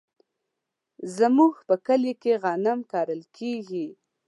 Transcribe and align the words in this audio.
زمونږ 1.17 1.53
په 1.67 1.75
کلي 1.87 2.13
کې 2.21 2.33
غنم 2.43 2.79
کرل 2.91 3.21
کیږي. 3.37 3.87